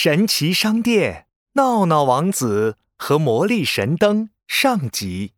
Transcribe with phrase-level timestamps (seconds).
[0.00, 5.32] 神奇商店，闹闹王子和魔力神灯上集。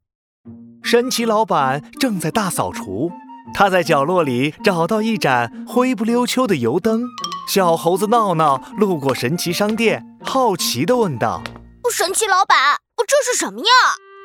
[0.82, 3.10] 神奇老板正在大扫除，
[3.54, 7.04] 他在角落里找到一盏灰不溜秋的油灯。
[7.48, 11.42] 小猴子闹闹路过神奇商店，好奇地问道
[11.90, 12.76] ：“神奇老板，
[13.08, 13.64] 这是什么呀？”“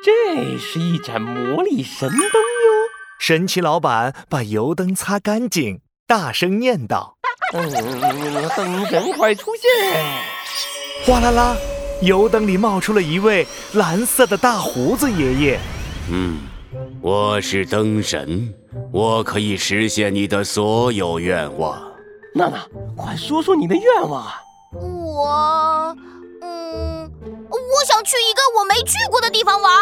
[0.04, 2.30] 这是一盏魔力神灯哟。”
[3.18, 7.15] 神奇老板把油灯擦干净，大声念道
[7.54, 7.70] ：“嗯，
[8.56, 9.70] 灯神快出现！”
[11.06, 11.56] 哗啦啦，
[12.00, 15.60] 油灯里冒出了一位蓝色的大胡子爷爷。
[16.10, 16.38] 嗯，
[17.00, 18.52] 我是灯神，
[18.92, 21.80] 我可以实现你的所有愿望。
[22.34, 24.42] 娜娜，快说说你的愿望啊！
[24.72, 25.96] 我，
[26.42, 27.10] 嗯，
[27.50, 29.72] 我想去一个我没去过的地方玩。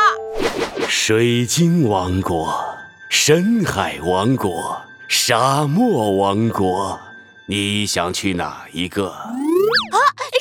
[0.88, 2.62] 水晶王国。
[3.10, 4.76] 深海王国、
[5.08, 6.98] 沙漠王国，
[7.46, 9.08] 你想去哪一个？
[9.10, 9.28] 啊，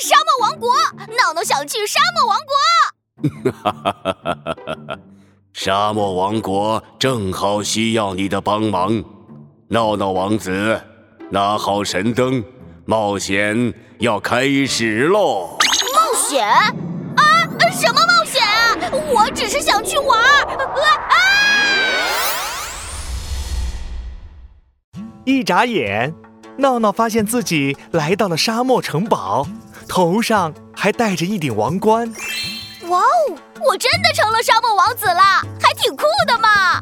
[0.00, 0.70] 沙漠王国！
[1.14, 3.52] 闹闹想去沙漠王国。
[3.52, 4.98] 哈哈哈哈哈哈！
[5.52, 9.04] 沙漠王国正好需要你的帮忙。
[9.68, 10.80] 闹闹王子，
[11.30, 12.42] 拿好神灯，
[12.86, 15.58] 冒险要开始喽！
[15.94, 16.46] 冒险？
[16.48, 16.72] 啊，
[17.70, 18.76] 什么冒险啊？
[19.12, 20.18] 我只是想去玩。
[20.18, 21.14] 啊！
[25.24, 26.12] 一眨眼，
[26.56, 29.46] 闹闹发现自己来到了沙漠城堡，
[29.88, 32.12] 头上还戴着一顶王冠。
[32.88, 35.20] 哇哦，我真的成了沙漠王子了，
[35.60, 36.80] 还挺酷的嘛！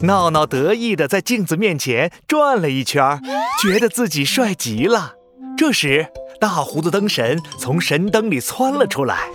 [0.00, 3.20] 闹闹得意地在镜子面前转了一圈，
[3.62, 5.12] 觉得自己帅极了。
[5.56, 6.06] 这时，
[6.40, 9.28] 大胡子灯神从神灯里窜了出来。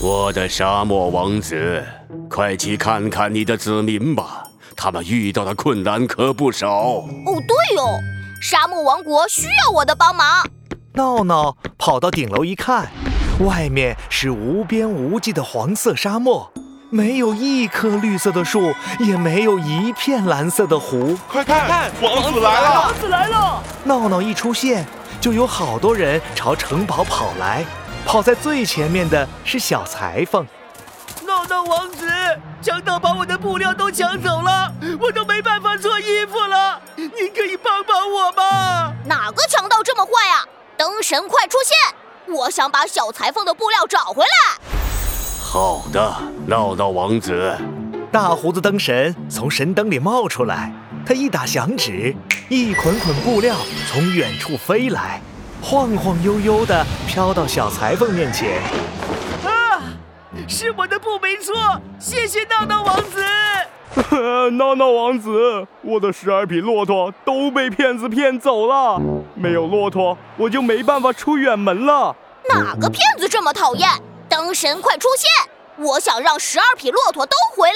[0.00, 1.84] 我的沙漠王子，
[2.30, 4.44] 快去看看你的子民吧。
[4.76, 7.04] 他们遇到的困难可不少哦。
[7.24, 7.98] 对哦，
[8.44, 10.46] 沙漠王国需要我的帮忙。
[10.92, 12.92] 闹闹跑到顶楼一看，
[13.40, 16.52] 外面是无边无际的黄色沙漠，
[16.90, 21.18] 没有一棵绿色的树，也没有一片蓝色的湖。
[21.26, 22.80] 快看，王子来了！
[22.82, 23.62] 王子来了！
[23.84, 24.84] 闹闹一出现，
[25.22, 27.64] 就有好多人朝城堡跑来。
[28.04, 30.46] 跑在最前面的是小裁缝。
[31.26, 32.06] 闹闹王子，
[32.60, 34.70] 强盗把我的布料都抢走了，
[35.00, 36.78] 我都没办法做衣服了。
[37.16, 38.92] 您可以帮帮我吗？
[39.04, 40.44] 哪个强盗这么坏啊？
[40.76, 42.34] 灯神快出现！
[42.34, 44.58] 我想把小裁缝的布料找回来。
[45.40, 46.16] 好的，
[46.46, 47.56] 闹闹王子。
[48.10, 50.72] 大胡子灯神从神灯里冒出来，
[51.06, 52.14] 他一打响指，
[52.48, 53.56] 一捆捆布料
[53.88, 55.20] 从远处飞来，
[55.62, 58.60] 晃晃悠悠地飘到小裁缝面前。
[59.44, 59.80] 啊
[60.48, 61.54] 是我的布没错，
[62.00, 63.24] 谢谢闹闹王子。
[64.58, 69.00] 闹闹王子，我的十二匹骆驼都被骗子骗走了，
[69.34, 72.14] 没有骆驼我就没办法出远门了。
[72.48, 73.88] 哪个骗子这么讨厌？
[74.28, 75.30] 灯神快出现！
[75.84, 77.74] 我想让十二匹骆驼都回来。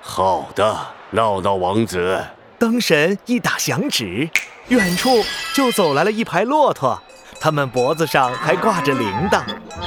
[0.00, 0.76] 好的，
[1.10, 2.24] 闹闹王子。
[2.58, 4.28] 灯神一打响指，
[4.68, 5.22] 远处
[5.54, 7.00] 就走来了一排骆驼。
[7.40, 9.42] 他们脖子上还挂着铃铛，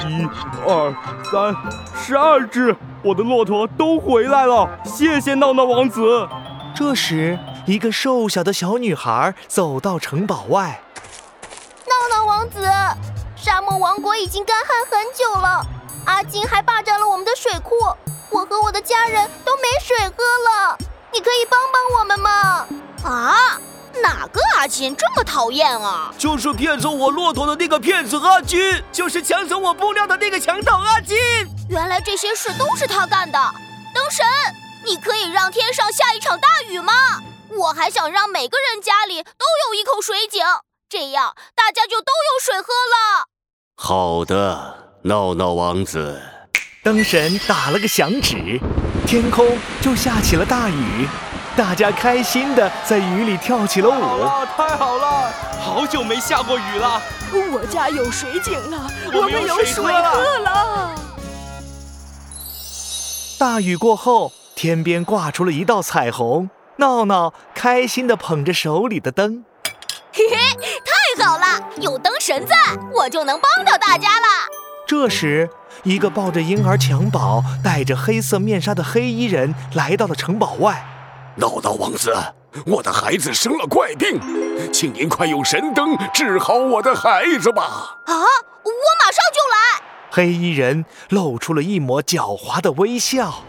[0.07, 0.25] 一、
[0.65, 1.55] 二、三，
[1.95, 6.27] 十二只，我的骆驼都回来了，谢谢闹闹王子。
[6.73, 10.81] 这时，一个瘦小的小女孩走到城堡外。
[11.85, 12.65] 闹闹王子，
[13.35, 15.65] 沙漠王国已经干旱很久了，
[16.05, 17.75] 阿金还霸占了我们的水库，
[18.29, 20.77] 我和我的家人都没水喝了，
[21.11, 22.65] 你可以帮帮我们吗？
[23.03, 23.59] 啊？
[24.01, 26.13] 哪个阿金这么讨厌啊？
[26.17, 31.17] 就是骗走我骆驼的那个骗子阿金，就是抢走我布料的那个强盗阿金。
[31.69, 33.37] 原来这些事都是他干的。
[33.93, 34.25] 灯神，
[34.85, 36.93] 你可以让天上下一场大雨吗？
[37.57, 40.41] 我还想让每个人家里都有一口水井，
[40.87, 43.27] 这样大家就都有水喝了。
[43.75, 46.21] 好的，闹闹王子。
[46.83, 48.59] 灯神打了个响指，
[49.05, 51.07] 天空就下起了大雨。
[51.55, 53.93] 大家开心的在雨里跳起了舞，
[54.55, 55.31] 太好了！
[55.59, 57.01] 好久没下过雨了，
[57.51, 60.95] 我家有水井了，我们有水喝了。
[63.37, 69.43] 大雨过后，天边挂出了一道彩虹，闹闹开心的捧着手里的灯，
[70.13, 70.37] 嘿嘿，
[71.17, 71.45] 太好了！
[71.81, 72.55] 有灯神在，
[72.93, 74.27] 我就能帮到大家了。
[74.87, 75.49] 这时，
[75.83, 80.85] 一个抱着婴儿襁褓、戴着黑色面纱的黑衣人来到了城堡外。
[81.35, 82.13] 闹闹王子，
[82.65, 84.19] 我的孩子生了怪病，
[84.71, 87.63] 请您快用神灯治好我的孩子吧！
[88.05, 89.83] 啊，我马上就来。
[90.11, 93.43] 黑衣人露出了一抹狡猾的微笑。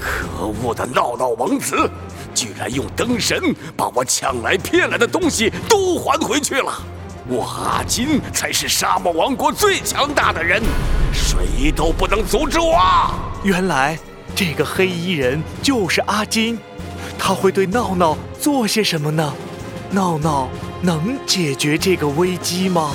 [0.00, 1.90] 可恶的闹闹王子，
[2.34, 6.72] 居然用灯神把我抢来骗来的东西都还回去了！
[7.28, 10.62] 我阿金才是沙漠王国最强大的人，
[11.12, 12.80] 谁都不能阻止我。
[13.42, 13.98] 原来
[14.34, 16.58] 这个黑衣人就是阿金，
[17.18, 19.34] 他会对闹闹做些什么呢？
[19.90, 20.48] 闹闹
[20.82, 22.92] 能解决这个危机吗？